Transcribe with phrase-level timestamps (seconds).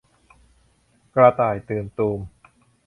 [1.15, 2.19] กระต่ายตื่นตูม